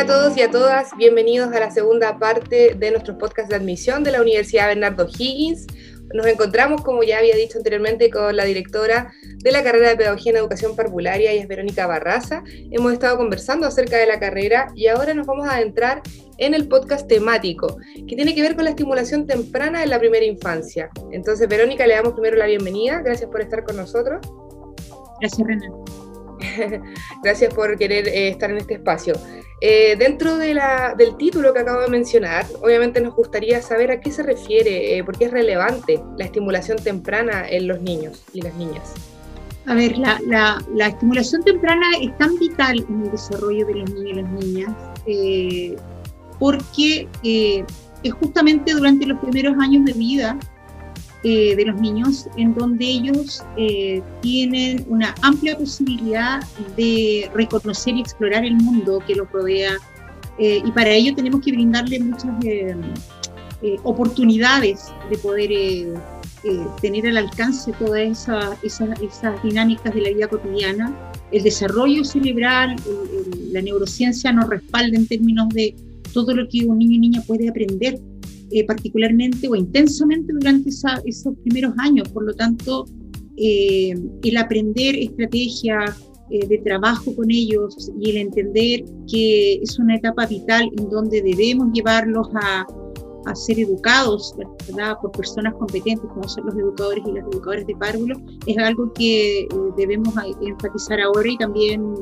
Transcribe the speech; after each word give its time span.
Hola 0.00 0.14
a 0.14 0.18
todos 0.18 0.36
y 0.38 0.40
a 0.40 0.50
todas, 0.50 0.96
bienvenidos 0.96 1.52
a 1.52 1.60
la 1.60 1.70
segunda 1.70 2.18
parte 2.18 2.74
de 2.74 2.90
nuestros 2.90 3.18
podcast 3.18 3.50
de 3.50 3.56
admisión 3.56 4.02
de 4.02 4.12
la 4.12 4.22
Universidad 4.22 4.68
Bernardo 4.68 5.06
Higgins. 5.06 5.66
Nos 6.14 6.24
encontramos, 6.24 6.80
como 6.80 7.02
ya 7.02 7.18
había 7.18 7.36
dicho 7.36 7.58
anteriormente, 7.58 8.08
con 8.08 8.34
la 8.34 8.46
directora 8.46 9.12
de 9.20 9.52
la 9.52 9.62
carrera 9.62 9.90
de 9.90 9.96
Pedagogía 9.96 10.32
en 10.32 10.38
Educación 10.38 10.74
Parvularia, 10.74 11.34
y 11.34 11.38
es 11.38 11.46
Verónica 11.46 11.86
Barraza. 11.86 12.42
Hemos 12.70 12.94
estado 12.94 13.18
conversando 13.18 13.66
acerca 13.66 13.98
de 13.98 14.06
la 14.06 14.18
carrera 14.18 14.68
y 14.74 14.86
ahora 14.86 15.12
nos 15.12 15.26
vamos 15.26 15.46
a 15.46 15.56
adentrar 15.56 16.00
en 16.38 16.54
el 16.54 16.66
podcast 16.66 17.06
temático, 17.06 17.76
que 18.08 18.16
tiene 18.16 18.34
que 18.34 18.40
ver 18.40 18.54
con 18.54 18.64
la 18.64 18.70
estimulación 18.70 19.26
temprana 19.26 19.82
en 19.82 19.90
la 19.90 19.98
primera 19.98 20.24
infancia. 20.24 20.88
Entonces, 21.12 21.46
Verónica, 21.46 21.86
le 21.86 21.96
damos 21.96 22.14
primero 22.14 22.38
la 22.38 22.46
bienvenida. 22.46 23.02
Gracias 23.02 23.28
por 23.28 23.42
estar 23.42 23.64
con 23.64 23.76
nosotros. 23.76 24.26
Gracias, 25.20 25.46
Renan. 25.46 25.99
Gracias 27.22 27.52
por 27.54 27.76
querer 27.76 28.08
eh, 28.08 28.28
estar 28.28 28.50
en 28.50 28.58
este 28.58 28.74
espacio. 28.74 29.14
Eh, 29.60 29.96
dentro 29.98 30.36
de 30.38 30.54
la, 30.54 30.94
del 30.96 31.16
título 31.16 31.52
que 31.52 31.60
acabo 31.60 31.80
de 31.82 31.88
mencionar, 31.88 32.46
obviamente 32.62 33.00
nos 33.00 33.14
gustaría 33.14 33.60
saber 33.60 33.90
a 33.90 34.00
qué 34.00 34.10
se 34.10 34.22
refiere, 34.22 34.96
eh, 34.96 35.04
por 35.04 35.18
qué 35.18 35.26
es 35.26 35.30
relevante 35.30 36.02
la 36.16 36.24
estimulación 36.24 36.78
temprana 36.78 37.48
en 37.48 37.68
los 37.68 37.80
niños 37.80 38.22
y 38.32 38.42
las 38.42 38.54
niñas. 38.54 38.94
A 39.66 39.74
ver, 39.74 39.98
la, 39.98 40.18
la, 40.26 40.62
la 40.74 40.88
estimulación 40.88 41.42
temprana 41.42 41.86
es 42.00 42.16
tan 42.16 42.36
vital 42.36 42.84
en 42.88 43.02
el 43.02 43.10
desarrollo 43.10 43.66
de 43.66 43.74
los 43.74 43.90
niños 43.92 44.10
y 44.10 44.14
las 44.14 44.30
niñas 44.32 44.76
porque 46.38 47.08
es 48.02 48.12
justamente 48.14 48.72
durante 48.72 49.04
los 49.04 49.18
primeros 49.20 49.54
años 49.58 49.84
de 49.84 49.92
vida 49.92 50.38
eh, 51.22 51.54
de 51.54 51.66
los 51.66 51.78
niños, 51.78 52.28
en 52.38 52.54
donde 52.54 52.82
ellos 52.82 53.42
eh, 53.58 54.00
tienen 54.22 54.86
una 54.88 55.14
amplia 55.20 55.54
posibilidad 55.54 56.40
de 56.78 57.30
reconocer 57.34 57.94
y 57.94 58.00
explorar 58.00 58.42
el 58.42 58.56
mundo 58.56 59.02
que 59.06 59.14
los 59.14 59.30
rodea. 59.30 59.72
Eh, 60.38 60.62
y 60.64 60.70
para 60.70 60.88
ello 60.88 61.14
tenemos 61.14 61.42
que 61.42 61.52
brindarle 61.52 62.00
muchas 62.00 62.32
oportunidades 63.82 64.90
de 65.10 65.18
poder 65.18 65.50
tener 66.80 67.06
al 67.08 67.18
alcance 67.18 67.70
todas 67.78 68.00
esa, 68.00 68.56
esas 68.62 69.42
dinámicas 69.42 69.94
de 69.94 70.00
la 70.00 70.08
vida 70.08 70.26
cotidiana. 70.26 70.96
El 71.30 71.42
desarrollo 71.42 72.02
cerebral, 72.02 72.76
la 73.52 73.60
neurociencia 73.60 74.32
nos 74.32 74.48
respalda 74.48 74.96
en 74.96 75.06
términos 75.06 75.50
de 75.50 75.74
todo 76.14 76.34
lo 76.34 76.48
que 76.48 76.64
un 76.64 76.78
niño 76.78 76.94
y 76.94 76.98
niña 76.98 77.22
puede 77.26 77.50
aprender 77.50 78.00
eh, 78.50 78.64
particularmente 78.66 79.48
o 79.48 79.54
intensamente 79.54 80.32
durante 80.32 80.70
esos 80.70 81.34
primeros 81.44 81.72
años. 81.78 82.08
Por 82.08 82.24
lo 82.24 82.34
tanto, 82.34 82.84
eh, 83.36 83.94
el 84.22 84.36
aprender 84.36 84.96
estrategia 84.96 85.84
eh, 86.30 86.46
de 86.46 86.58
trabajo 86.58 87.14
con 87.16 87.30
ellos 87.30 87.90
y 88.00 88.10
el 88.10 88.16
entender 88.18 88.84
que 89.10 89.54
es 89.54 89.78
una 89.78 89.96
etapa 89.96 90.26
vital 90.26 90.70
en 90.78 90.88
donde 90.88 91.22
debemos 91.22 91.72
llevarlos 91.72 92.28
a, 92.34 92.66
a 93.26 93.34
ser 93.34 93.60
educados 93.60 94.34
¿verdad? 94.66 94.96
por 95.00 95.12
personas 95.12 95.54
competentes 95.54 96.08
como 96.10 96.28
son 96.28 96.46
los 96.46 96.54
educadores 96.54 97.04
y 97.06 97.12
las 97.12 97.24
educadoras 97.24 97.66
de 97.66 97.76
párvulo, 97.76 98.16
es 98.46 98.58
algo 98.58 98.92
que 98.92 99.40
eh, 99.40 99.48
debemos 99.76 100.14
enfatizar 100.40 101.00
ahora 101.00 101.28
y 101.28 101.36
también 101.36 101.94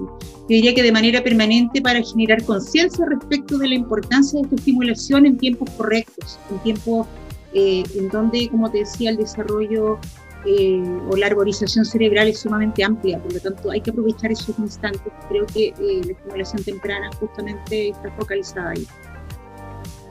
diría 0.48 0.74
que 0.74 0.82
de 0.82 0.92
manera 0.92 1.22
permanente 1.22 1.80
para 1.80 2.02
generar 2.02 2.42
conciencia 2.44 3.04
respecto 3.06 3.58
de 3.58 3.68
la 3.68 3.74
importancia 3.74 4.38
de 4.38 4.44
esta 4.44 4.56
estimulación 4.56 5.26
en 5.26 5.36
tiempos 5.36 5.70
correctos, 5.70 6.38
en 6.50 6.58
tiempos 6.60 7.06
eh, 7.54 7.82
en 7.94 8.08
donde, 8.10 8.48
como 8.48 8.70
te 8.70 8.78
decía, 8.78 9.10
el 9.10 9.16
desarrollo 9.16 9.98
eh, 10.44 10.82
o 11.10 11.16
la 11.16 11.26
arborización 11.26 11.84
cerebral 11.84 12.28
es 12.28 12.40
sumamente 12.40 12.84
amplia, 12.84 13.18
por 13.20 13.32
lo 13.32 13.40
tanto 13.40 13.70
hay 13.70 13.80
que 13.80 13.90
aprovechar 13.90 14.30
esos 14.30 14.58
instantes. 14.58 15.12
Creo 15.28 15.46
que 15.46 15.74
la 15.78 16.12
estimulación 16.12 16.62
temprana 16.62 17.10
justamente 17.18 17.88
está 17.88 18.10
focalizada 18.12 18.70
ahí. 18.70 18.86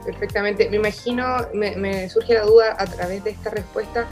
Perfectamente. 0.04 0.68
Me 0.70 0.76
imagino, 0.76 1.24
me, 1.52 2.08
surge 2.08 2.34
la 2.34 2.42
duda 2.42 2.76
a 2.78 2.86
través 2.86 3.24
de 3.24 3.30
esta 3.30 3.50
respuesta, 3.50 4.06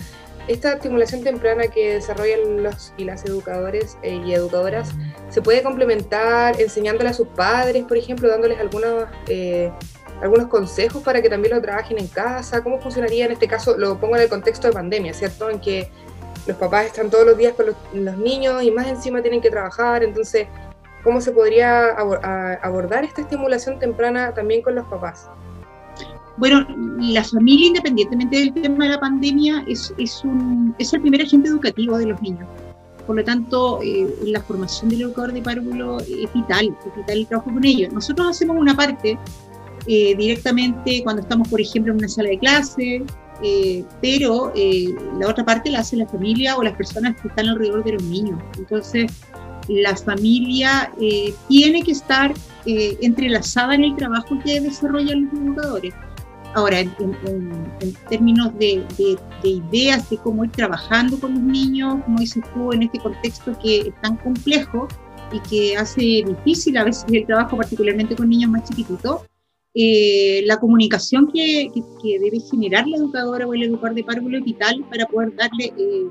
esta 0.49 0.75
estimulación 0.75 1.23
temprana 1.23 1.69
que 1.69 1.95
desarrollan 1.95 2.63
los 2.63 2.93
y 2.97 3.05
las 3.05 3.25
educadores 3.25 3.99
eh, 4.03 4.21
y 4.25 4.33
educadoras, 4.33 4.91
¿se 5.29 5.43
puede 5.43 5.63
complementar 5.63 6.61
enseñándole 6.61 7.11
a 7.11 7.13
sus 7.13 7.29
padres, 7.29 7.85
por 7.85 7.97
ejemplo, 7.97 8.29
dándoles 8.29 8.61
algunos, 8.61 9.07
eh, 9.27 9.73
algunos 10.23 10.47
consejos 10.47 11.03
para 11.03 11.21
que 11.21 11.29
también 11.29 11.55
lo 11.55 11.61
trabajen 11.61 11.99
en 11.99 12.07
casa? 12.07 12.63
¿Cómo 12.63 12.81
funcionaría 12.81 13.27
en 13.27 13.33
este 13.33 13.49
caso? 13.49 13.77
Lo 13.77 13.99
pongo 13.99 14.17
en 14.17 14.23
el 14.23 14.29
contexto 14.29 14.69
de 14.69 14.73
pandemia, 14.73 15.15
¿cierto? 15.15 15.51
En 15.51 15.61
que 15.61 15.91
los 16.47 16.57
papás 16.57 16.87
están 16.87 17.11
todos 17.11 17.27
los 17.27 17.37
días 17.37 17.55
con 17.55 17.67
los, 17.67 17.77
los 17.93 18.17
niños 18.17 18.63
y 18.63 18.71
más 18.71 18.87
encima 18.87 19.23
tienen 19.23 19.41
que 19.41 19.51
trabajar, 19.51 20.05
entonces, 20.05 20.47
¿cómo 21.03 21.21
se 21.21 21.33
podría 21.33 21.89
abordar 22.63 23.05
esta 23.05 23.23
estimulación 23.23 23.81
temprana 23.81 24.33
también 24.33 24.63
con 24.63 24.77
los 24.77 24.87
papás? 24.87 25.29
Bueno, 26.39 26.67
la 26.99 27.25
familia, 27.25 27.69
independientemente 27.69 28.37
del 28.37 28.53
tema 28.53 28.85
de 28.85 28.91
la 28.91 29.01
pandemia, 29.01 29.65
es, 29.67 29.91
un, 30.23 30.75
es 30.79 30.93
el 30.93 31.01
primer 31.01 31.23
agente 31.23 31.49
educativo 31.49 31.97
de 31.97 32.07
los 32.07 32.21
niños. 32.21 32.47
Por 33.07 33.17
lo 33.17 33.25
tanto, 33.25 33.81
eh, 33.83 34.07
la 34.25 34.43
formación 34.43 34.91
del 34.91 35.03
educador 35.03 35.33
de 35.33 35.41
párvulo 35.41 35.99
es 36.01 36.33
vital, 36.35 36.77
es 36.87 36.97
vital 36.97 37.19
el 37.19 37.27
trabajo 37.27 37.53
con 37.53 37.65
ellos. 37.65 37.93
Nosotros 37.93 38.29
hacemos 38.29 38.57
una 38.59 38.77
parte 38.77 39.19
eh, 39.87 40.15
directamente 40.17 41.03
cuando 41.05 41.23
estamos, 41.23 41.49
por 41.49 41.61
ejemplo, 41.61 41.93
en 41.93 41.99
una 42.01 42.09
sala 42.09 42.29
de 42.29 42.39
clase, 42.39 43.03
eh, 43.43 43.85
pero 44.03 44.53
la 45.19 45.29
otra 45.29 45.45
parte 45.45 45.71
la 45.71 45.81
hace 45.81 45.97
la 45.97 46.07
familia 46.07 46.57
o 46.57 46.63
las 46.63 46.75
personas 46.75 47.19
que 47.21 47.29
están 47.29 47.49
alrededor 47.49 47.85
de 47.85 47.93
los 47.93 48.03
niños. 48.03 48.43
Entonces, 48.59 49.11
la 49.69 49.97
familia 49.97 50.93
tiene 51.49 51.83
que 51.83 51.93
estar 51.93 52.35
entrelazada 52.67 53.75
en 53.75 53.85
el 53.85 53.97
trabajo 53.97 54.39
que 54.45 54.61
desarrollan 54.61 55.31
los 55.33 55.43
educadores. 55.43 55.95
Ahora, 56.57 56.81
en, 56.81 56.91
términos 58.09 58.51
de, 58.59 58.83
ideas 59.45 60.09
de 60.09 60.17
cómo 60.17 60.43
ir 60.43 60.51
trabajando 60.53 61.21
con 61.21 61.35
los 61.35 61.43
niños, 61.43 62.03
como 62.07 62.19
dices 62.19 62.43
tú, 62.55 62.73
en 62.73 62.85
este 62.85 62.99
contexto 62.99 63.59
que 63.63 63.81
es 63.81 64.01
tan 64.01 64.17
complejo 64.17 64.89
y 65.33 65.41
que 65.51 65.77
hace 65.77 66.25
difícil 66.27 66.79
a 66.79 66.85
veces 66.85 67.05
el 67.13 67.27
trabajo, 67.27 67.59
particularmente 67.59 68.17
con 68.17 68.31
niños 68.31 68.51
más 68.51 68.67
chiquititos, 68.67 69.21
eh, 69.75 70.45
la 70.47 70.57
comunicación 70.57 71.31
que, 71.31 71.71
debe 72.03 72.41
generar 72.51 72.87
la 72.89 72.97
educadora 72.97 73.47
o 73.47 73.53
el 73.53 73.65
educador 73.65 73.95
de 73.95 74.05
párvulo 74.05 74.39
es 74.39 74.45
vital 74.45 74.83
para 74.89 75.05
poder 75.05 75.37
darle, 75.37 75.67
eh, 75.77 76.07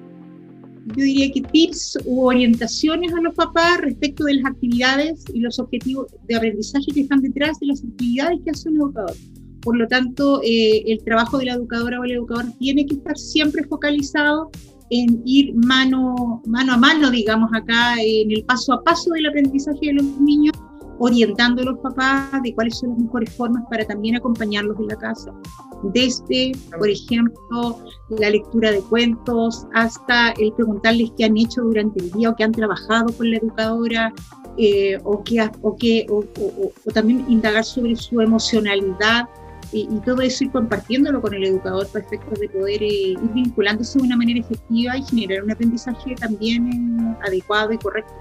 yo 0.95 1.03
diría 1.03 1.31
que 1.31 1.41
tips 1.41 1.97
u 2.05 2.21
orientaciones 2.21 3.11
a 3.15 3.21
los 3.21 3.33
papás 3.33 3.79
respecto 3.79 4.25
de 4.25 4.35
las 4.35 4.45
actividades 4.45 5.25
y 5.33 5.39
los 5.39 5.57
objetivos 5.57 6.05
de 6.27 6.35
aprendizaje 6.35 6.85
que 6.93 7.01
están 7.01 7.21
detrás 7.21 7.59
de 7.59 7.65
las 7.65 7.83
actividades 7.83 8.37
que 8.45 8.51
hace 8.51 8.69
un 8.69 8.75
educador. 8.75 9.15
Por 9.65 9.77
lo 9.77 9.87
tanto, 9.87 10.41
eh, 10.43 10.83
el 10.85 11.03
trabajo 11.03 11.39
de 11.39 11.45
la 11.45 11.53
educadora 11.53 11.99
o 11.99 12.03
el 12.03 12.11
educador 12.11 12.45
tiene 12.59 12.85
que 12.85 12.93
estar 12.93 13.17
siempre 13.17 13.63
focalizado 13.63 14.51
en 14.91 15.23
ir 15.25 15.55
mano, 15.55 16.43
mano 16.45 16.73
a 16.73 16.77
mano, 16.77 17.09
digamos, 17.09 17.49
acá 17.51 17.95
en 17.99 18.29
el 18.31 18.45
paso 18.45 18.73
a 18.73 18.83
paso 18.83 19.09
del 19.13 19.25
aprendizaje 19.25 19.87
de 19.87 19.93
los 19.93 20.05
niños, 20.19 20.53
orientando 20.99 21.63
a 21.63 21.65
los 21.65 21.79
papás 21.79 22.43
de 22.43 22.53
cuáles 22.53 22.77
son 22.77 22.91
las 22.91 22.99
mejores 22.99 23.33
formas 23.35 23.63
para 23.71 23.83
también 23.85 24.15
acompañarlos 24.15 24.79
en 24.79 24.87
la 24.87 24.95
casa. 24.97 25.33
Desde, 25.81 26.51
por 26.77 26.87
ejemplo, 26.87 27.79
la 28.19 28.29
lectura 28.29 28.71
de 28.71 28.81
cuentos 28.81 29.65
hasta 29.73 30.29
el 30.33 30.53
preguntarles 30.53 31.11
qué 31.17 31.25
han 31.25 31.37
hecho 31.37 31.63
durante 31.63 32.03
el 32.03 32.11
día 32.11 32.29
o 32.29 32.35
qué 32.35 32.43
han 32.43 32.51
trabajado 32.51 33.11
con 33.17 33.31
la 33.31 33.37
educadora, 33.37 34.13
eh, 34.57 34.99
o, 35.03 35.23
qué, 35.23 35.49
o, 35.63 35.75
qué, 35.75 36.05
o, 36.09 36.19
o, 36.19 36.91
también 36.93 37.25
indagar 37.27 37.65
sobre 37.65 37.95
su 37.95 38.21
emocionalidad 38.21 39.27
y, 39.75 39.99
todo 40.05 40.21
eso 40.21 40.45
ir 40.45 40.51
compartiéndolo 40.51 41.21
con 41.21 41.33
el 41.33 41.43
educador 41.43 41.87
para 41.87 42.05
efectos 42.05 42.39
de 42.39 42.47
poder 42.47 42.81
eh, 42.81 42.87
ir 42.87 43.19
vinculándose 43.33 43.99
de 43.99 44.05
una 44.05 44.15
manera 44.15 44.39
efectiva 44.39 44.97
y 44.97 45.03
generar 45.03 45.43
un 45.43 45.51
aprendizaje 45.51 46.15
también 46.15 47.17
eh, 47.21 47.27
adecuado 47.27 47.73
y 47.73 47.77
correcto. 47.77 48.13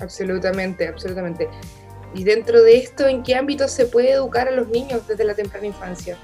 Absolutamente, 0.00 0.86
absolutamente. 0.86 1.48
Y 2.14 2.24
dentro 2.24 2.62
de 2.62 2.76
esto, 2.78 3.06
¿en 3.06 3.22
qué 3.22 3.34
ámbito 3.34 3.66
se 3.66 3.86
puede 3.86 4.12
educar 4.12 4.46
a 4.46 4.50
los 4.50 4.68
niños 4.68 5.06
desde 5.08 5.24
la 5.24 5.34
temprana 5.34 5.66
infancia? 5.66 6.18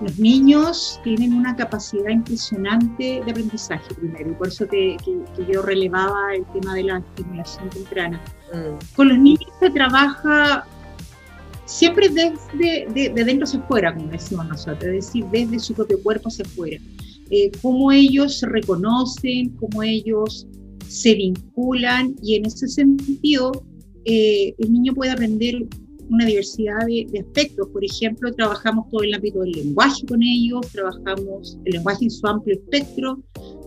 Los 0.00 0.18
niños 0.18 1.00
tienen 1.04 1.34
una 1.34 1.54
capacidad 1.54 2.10
impresionante 2.10 3.22
de 3.24 3.30
aprendizaje 3.30 3.94
primero, 3.94 4.30
y 4.30 4.34
por 4.34 4.48
eso 4.48 4.66
que, 4.66 4.96
yo 5.48 5.62
relevaba 5.62 6.34
el 6.34 6.44
tema 6.46 6.74
de 6.74 6.84
la 6.84 6.98
estimulación 6.98 7.70
temprana. 7.70 8.20
Mm. 8.52 8.96
Con 8.96 9.08
los 9.08 9.18
niños 9.18 9.50
se 9.60 9.70
trabaja 9.70 10.66
siempre 11.66 12.08
desde 12.08 12.86
de, 12.92 13.24
dentro 13.24 13.44
hacia 13.44 13.60
afuera, 13.60 13.94
como 13.94 14.08
decimos 14.08 14.46
nosotros, 14.48 14.84
es 14.84 15.06
decir, 15.06 15.24
desde 15.32 15.58
su 15.58 15.74
propio 15.74 16.02
cuerpo 16.02 16.28
hacia 16.28 16.44
afuera. 16.44 16.78
Eh, 17.30 17.50
cómo 17.62 17.90
ellos 17.90 18.38
se 18.38 18.46
reconocen, 18.46 19.50
cómo 19.56 19.82
ellos 19.82 20.46
se 20.86 21.14
vinculan 21.14 22.14
y 22.22 22.36
en 22.36 22.46
ese 22.46 22.68
sentido 22.68 23.52
eh, 24.04 24.54
el 24.58 24.72
niño 24.72 24.94
puede 24.94 25.12
aprender 25.12 25.66
una 26.10 26.26
diversidad 26.26 26.86
de, 26.86 27.18
aspectos. 27.18 27.68
Por 27.68 27.84
ejemplo, 27.84 28.32
trabajamos 28.32 28.88
todo 28.90 29.02
el 29.02 29.14
ámbito 29.14 29.40
del 29.40 29.52
lenguaje 29.52 30.04
con 30.06 30.22
ellos, 30.22 30.66
trabajamos 30.72 31.58
el 31.64 31.72
lenguaje 31.72 32.04
en 32.04 32.10
su 32.10 32.26
amplio 32.26 32.56
espectro, 32.56 33.22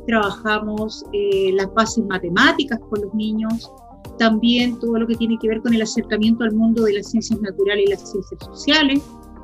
trabajamos 0.06 1.04
eh, 1.14 1.52
las 1.54 1.74
bases 1.74 2.06
matemáticas 2.06 2.80
con 2.90 3.02
los 3.02 3.14
niños, 3.16 3.70
también 4.18 4.80
todo 4.80 5.00
lo 5.00 5.08
que 5.08 5.16
tiene 5.16 5.38
que 5.42 5.48
ver 5.48 5.62
con 5.62 5.74
el 5.74 5.82
acercamiento 5.82 6.44
al 6.44 6.54
mundo 6.54 6.84
de 6.84 6.94
las 6.94 7.12
ciencias 7.12 7.40
naturales 7.42 7.86
y 7.88 7.90
las 7.92 8.12
ciencias 8.12 8.44
sociales, 8.46 9.02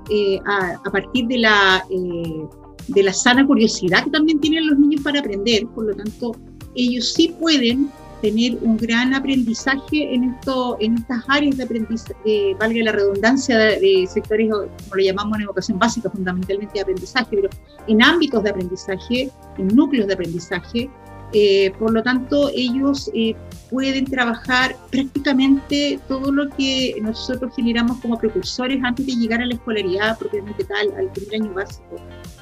eh, 0.09 0.39
a, 0.45 0.91
partir 0.91 1.27
de 1.27 1.37
la, 1.37 1.83
eh, 1.89 2.45
de 2.89 3.03
la 3.03 3.13
sana 3.13 3.45
curiosidad 3.47 4.03
que 4.03 4.11
también 4.11 4.39
tienen 4.39 4.67
los 4.67 4.77
niños 4.77 5.01
para 5.01 5.19
aprender, 5.19 5.65
por 5.67 5.85
lo 5.85 5.95
tanto, 5.95 6.35
ellos 6.75 7.13
sí 7.13 7.33
pueden 7.39 7.89
tener 8.23 8.57
un 8.61 8.77
gran 8.77 9.13
aprendizaje 9.13 10.13
en, 10.15 10.23
esto, 10.23 10.77
en 10.79 10.95
estas 10.95 11.25
áreas 11.27 11.57
de 11.57 11.63
aprendizaje, 11.63 12.15
eh, 12.25 12.55
valga 12.57 12.81
la 12.85 12.93
redundancia, 12.93 13.57
de, 13.57 14.07
sectores, 14.07 14.49
como 14.49 14.95
lo 14.95 15.03
llamamos 15.03 15.37
en 15.37 15.43
educación 15.43 15.77
básica, 15.77 16.09
fundamentalmente 16.09 16.73
de 16.73 16.81
aprendizaje, 16.81 17.27
pero 17.29 17.49
en 17.87 18.01
ámbitos 18.01 18.41
de 18.43 18.49
aprendizaje, 18.49 19.29
en 19.57 19.67
núcleos 19.67 20.07
de 20.07 20.13
aprendizaje. 20.13 20.89
Eh, 21.33 21.71
por 21.79 21.91
lo 21.91 22.03
tanto, 22.03 22.49
ellos 22.53 23.09
eh, 23.13 23.35
pueden 23.71 24.05
trabajar 24.05 24.75
prácticamente 24.91 25.99
todo 26.07 26.31
lo 26.31 26.49
que 26.49 26.95
nosotros 27.01 27.51
generamos 27.55 27.99
como 28.01 28.17
precursores 28.19 28.83
antes 28.83 29.05
de 29.07 29.13
llegar 29.13 29.41
a 29.41 29.45
la 29.47 29.55
escolaridad 29.55 30.17
propiamente 30.19 30.63
tal, 30.63 30.93
al 30.95 31.11
primer 31.11 31.41
año 31.41 31.53
básico 31.53 31.95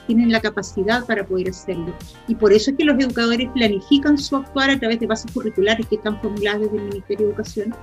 tienen 0.08 0.32
la 0.32 0.42
capacidad 0.42 1.06
para 1.06 1.26
poder 1.26 1.50
hacerlo. 1.50 1.94
Y 2.28 2.36
por 2.36 2.52
eso 2.52 2.72
es 2.72 2.78
que 2.78 2.84
los 2.84 3.00
educadores 3.00 3.50
planifican 3.54 4.18
su 4.18 4.36
actuar 4.36 4.70
a 4.70 4.80
través 4.80 5.00
de 5.00 5.08
bases 5.08 5.32
curriculares 5.32 5.88
que 5.88 5.96
están 5.96 6.20
formuladas 6.20 6.62
desde 6.62 6.78
el 6.78 6.84
Ministerio 6.84 7.28
de 7.28 7.32
Educación, 7.32 7.76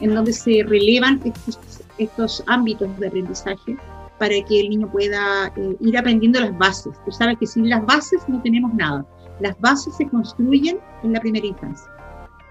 en 0.00 0.14
donde 0.14 0.32
se 0.32 0.62
relevan 0.64 1.20
estos, 1.24 1.58
estos 1.98 2.44
ámbitos 2.46 2.88
de 3.00 3.08
aprendizaje 3.08 3.76
para 4.18 4.34
que 4.46 4.60
el 4.60 4.70
niño 4.70 4.90
pueda 4.92 5.52
eh, 5.56 5.76
ir 5.80 5.98
aprendiendo 5.98 6.38
las 6.38 6.56
bases. 6.56 6.92
Tú 7.04 7.10
sabes 7.10 7.36
que 7.38 7.46
sin 7.46 7.68
las 7.68 7.84
bases 7.84 8.20
no 8.28 8.40
tenemos 8.42 8.72
nada. 8.74 9.04
Las 9.42 9.60
bases 9.60 9.96
se 9.96 10.08
construyen 10.08 10.78
en 11.02 11.12
la 11.12 11.20
primera 11.20 11.44
infancia. 11.44 11.90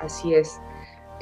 Así 0.02 0.34
es. 0.34 0.60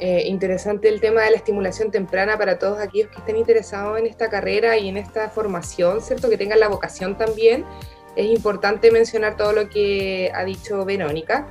Eh, 0.00 0.24
interesante 0.26 0.88
el 0.88 1.00
tema 1.00 1.22
de 1.22 1.30
la 1.30 1.36
estimulación 1.36 1.92
temprana 1.92 2.36
para 2.36 2.58
todos 2.58 2.80
aquellos 2.80 3.08
que 3.10 3.18
estén 3.18 3.36
interesados 3.36 3.96
en 3.96 4.06
esta 4.06 4.28
carrera 4.28 4.76
y 4.76 4.88
en 4.88 4.96
esta 4.96 5.28
formación, 5.28 6.00
¿cierto? 6.00 6.28
Que 6.28 6.36
tengan 6.36 6.58
la 6.58 6.66
vocación 6.66 7.16
también. 7.16 7.64
Es 8.16 8.26
importante 8.26 8.90
mencionar 8.90 9.36
todo 9.36 9.52
lo 9.52 9.68
que 9.68 10.32
ha 10.34 10.44
dicho 10.44 10.84
Verónica, 10.84 11.46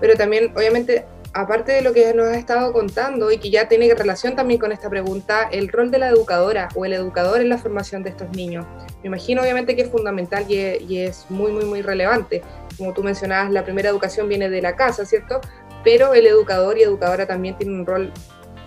pero 0.00 0.14
también, 0.16 0.50
obviamente, 0.56 1.04
aparte 1.34 1.72
de 1.72 1.82
lo 1.82 1.92
que 1.92 2.14
nos 2.14 2.28
ha 2.28 2.36
estado 2.38 2.72
contando 2.72 3.30
y 3.30 3.36
que 3.36 3.50
ya 3.50 3.68
tiene 3.68 3.92
relación 3.94 4.34
también 4.34 4.58
con 4.60 4.72
esta 4.72 4.88
pregunta, 4.88 5.46
el 5.52 5.68
rol 5.68 5.90
de 5.90 5.98
la 5.98 6.08
educadora 6.08 6.70
o 6.74 6.86
el 6.86 6.94
educador 6.94 7.42
en 7.42 7.50
la 7.50 7.58
formación 7.58 8.02
de 8.02 8.10
estos 8.10 8.30
niños. 8.30 8.64
Me 9.02 9.08
imagino, 9.08 9.42
obviamente, 9.42 9.76
que 9.76 9.82
es 9.82 9.90
fundamental 9.90 10.44
y 10.48 10.56
y 10.88 10.98
es 10.98 11.26
muy, 11.28 11.52
muy, 11.52 11.64
muy 11.64 11.82
relevante. 11.82 12.42
Como 12.76 12.92
tú 12.94 13.02
mencionabas, 13.02 13.50
la 13.52 13.64
primera 13.64 13.88
educación 13.88 14.28
viene 14.28 14.50
de 14.50 14.62
la 14.62 14.74
casa, 14.76 15.04
¿cierto? 15.04 15.40
pero 15.84 16.14
el 16.14 16.26
educador 16.26 16.78
y 16.78 16.82
educadora 16.82 17.26
también 17.26 17.56
tienen 17.56 17.80
un 17.80 17.86
rol 17.86 18.12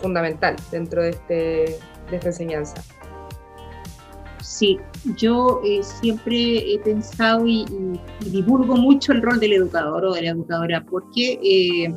fundamental 0.01 0.55
dentro 0.71 1.03
de, 1.03 1.09
este, 1.09 1.33
de 2.09 2.15
esta 2.15 2.29
enseñanza. 2.29 2.75
Sí, 4.41 4.79
yo 5.17 5.61
eh, 5.63 5.81
siempre 5.83 6.73
he 6.73 6.79
pensado 6.79 7.45
y, 7.45 7.65
divulgo 8.21 8.75
mucho 8.75 9.11
el 9.11 9.21
rol 9.21 9.39
del 9.39 9.53
educador 9.53 10.05
o 10.05 10.13
de 10.13 10.23
la 10.23 10.29
educadora, 10.31 10.83
porque 10.89 11.39
eh, 11.43 11.93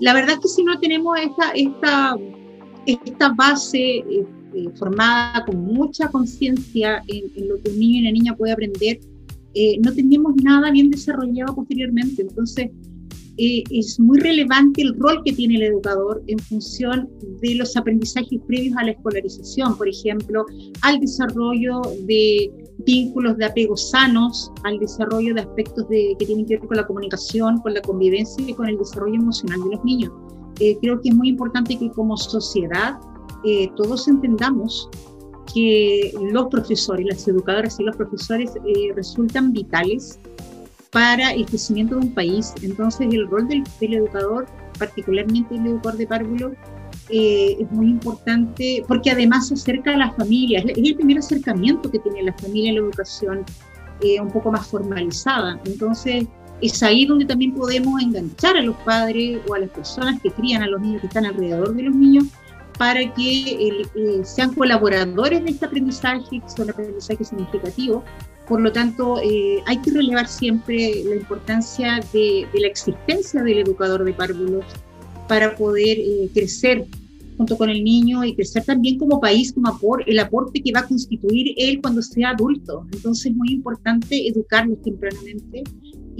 la 0.00 0.12
verdad 0.12 0.32
es 0.32 0.40
que 0.40 0.48
si 0.48 0.64
no 0.64 0.78
tenemos 0.80 1.18
esta, 1.18 1.50
esta, 1.52 2.16
esta 2.86 3.32
base 3.34 3.78
eh, 3.78 4.26
formada 4.76 5.44
con 5.44 5.60
mucha 5.64 6.08
conciencia 6.08 7.02
en, 7.06 7.48
lo 7.48 7.60
que 7.60 7.70
un 7.70 7.78
niño 7.78 7.96
y 7.96 8.00
una 8.02 8.12
niña 8.12 8.36
puede 8.36 8.52
aprender, 8.52 9.00
no 9.82 9.92
tenemos 9.92 10.34
nada 10.42 10.70
bien 10.70 10.90
desarrollado 10.90 11.54
posteriormente. 11.54 12.22
Entonces, 12.22 12.70
eh, 13.40 13.62
es 13.70 14.00
muy 14.00 14.18
relevante 14.18 14.82
el 14.82 14.98
rol 14.98 15.22
que 15.24 15.32
tiene 15.32 15.54
el 15.56 15.62
educador 15.62 16.24
en 16.26 16.40
función 16.40 17.08
de 17.40 17.54
los 17.54 17.76
aprendizajes 17.76 18.40
previos 18.48 18.76
a 18.76 18.82
la 18.82 18.90
escolarización, 18.90 19.78
por 19.78 19.88
ejemplo, 19.88 20.44
al 20.82 20.98
desarrollo 20.98 21.80
de 22.02 22.50
vínculos 22.84 23.36
de 23.36 23.44
apego 23.44 23.76
sanos, 23.76 24.50
al 24.64 24.80
desarrollo 24.80 25.34
de 25.34 25.42
aspectos 25.42 25.88
de, 25.88 26.16
que 26.18 26.26
tienen 26.26 26.46
que 26.46 26.56
ver 26.58 26.66
con 26.66 26.76
la 26.78 26.86
comunicación, 26.86 27.58
con 27.58 27.74
la 27.74 27.80
convivencia 27.80 28.44
y 28.44 28.52
con 28.54 28.68
el 28.68 28.76
desarrollo 28.76 29.14
emocional 29.14 29.60
de 29.60 29.76
los 29.76 29.84
niños. 29.84 30.12
Eh, 30.58 30.76
creo 30.80 31.00
que 31.00 31.10
es 31.10 31.14
muy 31.14 31.28
importante 31.28 31.78
que 31.78 31.90
como 31.92 32.16
sociedad 32.16 32.98
eh, 33.44 33.70
todos 33.76 34.08
entendamos 34.08 34.88
que 35.52 36.12
los 36.32 36.46
profesores, 36.48 37.06
las 37.06 37.26
educadoras 37.26 37.80
y 37.80 37.84
los 37.84 37.96
profesores 37.96 38.52
resultan 38.94 39.52
vitales 39.52 40.18
para 40.90 41.32
el 41.32 41.46
crecimiento 41.46 41.96
de 41.96 42.06
un 42.06 42.14
país. 42.14 42.54
Entonces, 42.62 43.08
el 43.12 43.28
rol 43.28 43.48
del, 43.48 43.64
educador, 43.80 44.46
particularmente 44.78 45.54
el 45.54 45.66
educador 45.66 45.98
de 45.98 46.06
párvulo, 46.06 46.52
eh, 47.10 47.56
es 47.60 47.70
muy 47.70 47.86
importante 47.86 48.84
porque 48.86 49.10
además 49.10 49.50
acerca 49.50 49.94
a 49.94 49.96
las 49.96 50.16
familias. 50.16 50.64
Es 50.66 50.76
el 50.76 50.94
primer 50.94 51.18
acercamiento 51.18 51.90
que 51.90 51.98
tiene 51.98 52.22
la 52.22 52.32
familia 52.34 52.72
a 52.72 52.74
la 52.74 52.80
educación 52.80 53.44
eh, 54.00 54.20
un 54.20 54.30
poco 54.30 54.50
más 54.50 54.66
formalizada. 54.66 55.60
Entonces, 55.64 56.26
es 56.60 56.82
ahí 56.82 57.06
donde 57.06 57.24
también 57.24 57.54
podemos 57.54 58.02
enganchar 58.02 58.56
a 58.56 58.62
los 58.62 58.76
padres 58.78 59.40
o 59.48 59.54
a 59.54 59.60
las 59.60 59.70
personas 59.70 60.20
que 60.20 60.30
crían 60.30 60.62
a 60.62 60.66
los 60.66 60.80
niños 60.80 61.00
que 61.00 61.06
están 61.06 61.24
alrededor 61.24 61.74
de 61.74 61.82
los 61.84 61.94
niños 61.94 62.24
para 62.78 63.12
que 63.12 63.82
eh, 63.96 64.24
sean 64.24 64.54
colaboradores 64.54 65.44
de 65.44 65.50
este 65.50 65.66
aprendizaje, 65.66 66.40
que 66.40 66.46
es 66.46 66.58
un 66.58 66.70
aprendizaje 66.70 67.24
significativo, 67.24 68.04
por 68.48 68.62
lo 68.62 68.72
tanto, 68.72 69.20
eh, 69.20 69.62
hay 69.66 69.76
que 69.78 69.90
relevar 69.90 70.26
siempre 70.26 71.04
la 71.04 71.16
importancia 71.16 72.00
de, 72.12 72.46
la 72.54 72.66
existencia 72.66 73.42
del 73.42 73.58
educador 73.58 74.04
de 74.04 74.14
párvulos 74.14 74.64
para 75.28 75.54
poder 75.54 75.98
eh, 75.98 76.30
crecer 76.32 76.86
junto 77.36 77.58
con 77.58 77.68
el 77.68 77.84
niño 77.84 78.24
y 78.24 78.34
crecer 78.34 78.64
también 78.64 78.98
como 78.98 79.20
país, 79.20 79.52
como 79.52 79.78
el 80.06 80.18
aporte 80.18 80.62
que 80.62 80.72
va 80.72 80.80
a 80.80 80.88
constituir 80.88 81.54
él 81.58 81.80
cuando 81.82 82.00
sea 82.00 82.30
adulto. 82.30 82.86
Entonces 82.92 83.26
es 83.26 83.36
muy 83.36 83.52
importante 83.52 84.26
educarlos 84.26 84.80
tempranamente 84.82 85.62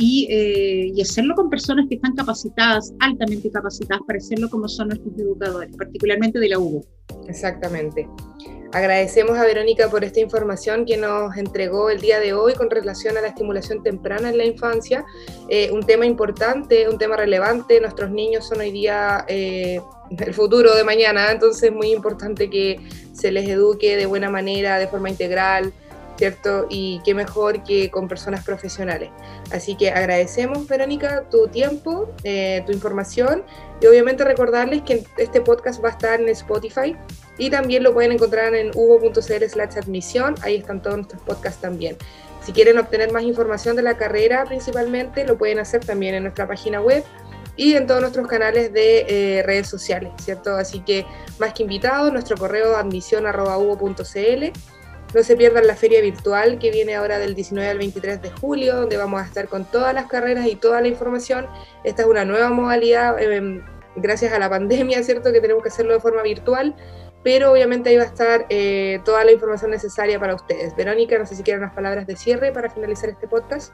y, 0.00 0.28
eh, 0.30 0.92
y, 0.94 1.02
hacerlo 1.02 1.34
con 1.34 1.50
personas 1.50 1.86
que 1.88 1.96
están 1.96 2.14
capacitadas, 2.14 2.94
altamente 3.00 3.50
capacitadas 3.50 4.00
para 4.06 4.18
hacerlo 4.18 4.48
como 4.48 4.68
son 4.68 4.88
nuestros 4.88 5.12
educadores, 5.18 5.76
particularmente 5.76 6.38
de 6.38 6.48
la 6.50 6.58
UBO. 6.60 6.84
Exactamente. 7.26 8.08
Agradecemos 8.72 9.36
a 9.36 9.44
Verónica 9.44 9.90
por 9.90 10.04
esta 10.04 10.20
información 10.20 10.84
que 10.86 10.96
nos 10.96 11.36
entregó 11.36 11.90
el 11.90 12.00
día 12.00 12.20
de 12.20 12.32
hoy 12.32 12.54
con 12.54 12.70
relación 12.70 13.16
a 13.16 13.22
la 13.22 13.28
estimulación 13.28 13.82
temprana 13.82 14.28
en 14.28 14.38
la 14.38 14.44
infancia. 14.44 15.04
Eh, 15.48 15.70
un 15.72 15.82
tema 15.82 16.06
importante, 16.06 16.88
un 16.88 16.96
tema 16.96 17.16
relevante. 17.16 17.80
Nuestros 17.80 18.12
niños 18.12 18.46
son 18.46 18.60
hoy 18.60 18.70
día 18.70 19.24
eh, 19.26 19.80
el 20.16 20.34
futuro 20.34 20.76
de 20.76 20.84
mañana, 20.84 21.32
entonces 21.32 21.64
es 21.64 21.72
muy 21.72 21.90
importante 21.90 22.48
que 22.48 22.78
se 23.12 23.32
les 23.32 23.48
eduque 23.48 23.96
de 23.96 24.06
buena 24.06 24.30
manera, 24.30 24.78
de 24.78 24.86
forma 24.86 25.10
integral, 25.10 25.72
¿cierto? 26.18 26.66
Y 26.68 27.00
qué 27.04 27.14
mejor 27.14 27.62
que 27.62 27.90
con 27.90 28.08
personas 28.08 28.44
profesionales. 28.44 29.10
Así 29.52 29.76
que 29.76 29.90
agradecemos, 29.90 30.66
Verónica, 30.66 31.24
tu 31.30 31.46
tiempo, 31.46 32.12
eh, 32.24 32.62
tu 32.66 32.72
información 32.72 33.44
y 33.80 33.86
obviamente 33.86 34.24
recordarles 34.24 34.82
que 34.82 35.04
este 35.16 35.40
podcast 35.40 35.82
va 35.82 35.90
a 35.90 35.92
estar 35.92 36.20
en 36.20 36.28
Spotify 36.30 36.96
y 37.38 37.50
también 37.50 37.84
lo 37.84 37.94
pueden 37.94 38.12
encontrar 38.12 38.52
en 38.54 38.72
hugo.cl 38.74 39.44
slash 39.48 39.78
admisión, 39.78 40.34
ahí 40.42 40.56
están 40.56 40.82
todos 40.82 40.96
nuestros 40.96 41.22
podcasts 41.22 41.60
también. 41.60 41.96
Si 42.44 42.52
quieren 42.52 42.78
obtener 42.78 43.12
más 43.12 43.22
información 43.22 43.76
de 43.76 43.82
la 43.82 43.96
carrera 43.96 44.44
principalmente, 44.44 45.24
lo 45.24 45.38
pueden 45.38 45.60
hacer 45.60 45.84
también 45.84 46.16
en 46.16 46.24
nuestra 46.24 46.48
página 46.48 46.80
web 46.80 47.04
y 47.56 47.74
en 47.74 47.86
todos 47.86 48.00
nuestros 48.00 48.26
canales 48.26 48.72
de 48.72 49.04
eh, 49.08 49.42
redes 49.44 49.68
sociales, 49.68 50.12
¿cierto? 50.20 50.56
Así 50.56 50.80
que 50.80 51.06
más 51.38 51.52
que 51.52 51.62
invitados, 51.62 52.12
nuestro 52.12 52.36
correo 52.36 52.76
admisión.hugo.cl 52.76 54.52
no 55.14 55.22
se 55.22 55.36
pierdan 55.36 55.66
la 55.66 55.74
feria 55.74 56.00
virtual 56.00 56.58
que 56.58 56.70
viene 56.70 56.94
ahora 56.94 57.18
del 57.18 57.34
19 57.34 57.70
al 57.70 57.78
23 57.78 58.22
de 58.22 58.30
julio, 58.30 58.76
donde 58.76 58.96
vamos 58.96 59.20
a 59.22 59.24
estar 59.24 59.48
con 59.48 59.64
todas 59.64 59.94
las 59.94 60.06
carreras 60.06 60.46
y 60.46 60.56
toda 60.56 60.80
la 60.80 60.88
información. 60.88 61.46
Esta 61.84 62.02
es 62.02 62.08
una 62.08 62.24
nueva 62.24 62.50
modalidad, 62.50 63.20
em, 63.20 63.62
gracias 63.96 64.32
a 64.32 64.38
la 64.38 64.50
pandemia, 64.50 65.02
¿cierto? 65.04 65.32
Que 65.32 65.40
tenemos 65.40 65.62
que 65.62 65.70
hacerlo 65.70 65.94
de 65.94 66.00
forma 66.00 66.22
virtual, 66.22 66.74
pero 67.24 67.52
obviamente 67.52 67.90
ahí 67.90 67.96
va 67.96 68.04
a 68.04 68.06
estar 68.06 68.46
eh, 68.50 69.00
toda 69.04 69.24
la 69.24 69.32
información 69.32 69.70
necesaria 69.70 70.20
para 70.20 70.34
ustedes. 70.34 70.76
Verónica, 70.76 71.18
no 71.18 71.26
sé 71.26 71.34
si 71.34 71.42
quieren 71.42 71.62
unas 71.62 71.74
palabras 71.74 72.06
de 72.06 72.16
cierre 72.16 72.52
para 72.52 72.70
finalizar 72.70 73.08
este 73.10 73.26
podcast. 73.26 73.72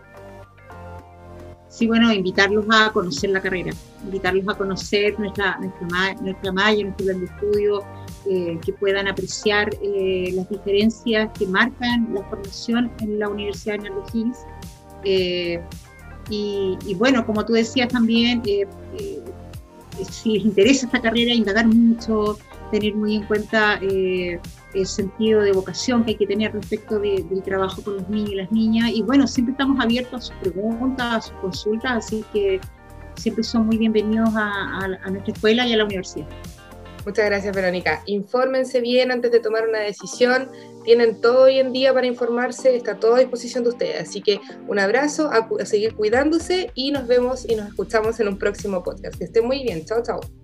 Sí, 1.69 1.88
bueno, 1.88 2.12
invitarlos 2.12 2.67
a 2.71 2.93
conocer 2.93 3.31
la 3.31 3.41
carrera, 3.41 3.73
invitarlos 4.05 4.49
a 4.49 4.57
conocer 4.57 5.19
nuestra, 5.19 5.59
nuestra, 5.59 6.14
nuestra 6.21 6.53
malla, 6.53 6.85
nuestro 6.85 7.07
plan 7.07 7.19
de 7.19 7.26
estudio, 7.26 7.85
eh, 8.26 8.59
que 8.64 8.73
puedan 8.73 9.07
apreciar 9.07 9.69
eh, 9.83 10.33
las 10.35 10.49
diferencias 10.49 11.28
que 11.38 11.47
marcan 11.47 12.09
la 12.14 12.23
formación 12.23 12.90
en 13.00 13.19
la 13.19 13.28
Universidad 13.28 13.75
de 13.75 13.90
Nardo 13.90 14.04
eh, 15.04 15.61
y, 16.31 16.78
y, 16.87 16.95
bueno, 16.95 17.26
como 17.26 17.45
tú 17.45 17.52
decías 17.52 17.88
también, 17.88 18.43
si 20.11 20.31
les 20.31 20.45
interesa 20.47 20.87
esta 20.87 21.02
carrera, 21.02 21.35
indagar 21.35 21.66
mucho, 21.66 22.38
tener 22.71 22.95
muy 22.95 23.16
en 23.16 23.26
cuenta 23.26 23.78
el 23.83 24.87
sentido 24.87 25.43
de 25.43 25.52
vocación 25.52 26.02
que 26.02 26.12
hay 26.12 26.16
que 26.16 26.26
tener 26.26 26.54
respecto 26.54 26.99
del 26.99 27.43
trabajo 27.43 27.83
con 27.83 27.97
los 27.97 28.09
niños 28.09 28.31
y 28.31 28.35
las 28.37 28.52
niñas. 28.52 28.90
Y 28.95 29.02
bueno, 29.02 29.26
siempre 29.26 29.52
estamos 29.52 29.78
abiertos 29.85 30.14
a 30.14 30.21
sus 30.23 30.37
preguntas, 30.37 31.07
a 31.07 31.21
sus 31.21 31.37
consultas, 31.43 32.07
así 32.07 32.25
que 32.33 32.59
siempre 33.16 33.45
son 33.45 33.66
muy 33.66 33.76
bienvenidos 33.76 34.31
a 34.35 35.11
nuestra 35.11 35.35
escuela 35.35 35.66
y 35.66 35.75
a 35.75 35.76
la 35.76 35.85
universidad. 35.85 36.26
Muchas 37.05 37.27
gracias, 37.27 37.55
Verónica. 37.55 38.03
Infórmense 38.07 38.81
bien 38.81 39.11
antes 39.11 39.31
de 39.31 39.41
tomar 39.41 39.69
una 39.69 39.81
decisión. 39.81 40.49
Tienen 40.85 41.21
todo 41.21 41.45
hoy 41.45 41.59
en 41.59 41.73
día 41.73 41.93
para 41.93 42.07
informarse, 42.07 42.77
está 42.77 42.99
todo 42.99 43.17
a 43.17 43.19
disposición 43.21 43.65
de 43.65 43.71
ustedes. 43.71 44.09
Así 44.09 44.23
que 44.23 44.41
un 44.69 44.79
abrazo, 44.79 45.31
a, 45.31 45.65
seguir 45.65 45.95
cuidándose 45.95 46.71
y 46.75 46.93
nos 46.93 47.07
vemos 47.07 47.49
y 47.49 47.57
nos 47.57 47.69
escuchamos 47.69 48.21
en 48.21 48.29
un 48.29 48.39
próximo 48.39 48.83
podcast. 48.83 49.17
Que 49.17 49.25
estén 49.25 49.47
muy 49.47 49.63
bien. 49.63 49.85
Chao, 49.85 50.03
chao. 50.03 50.44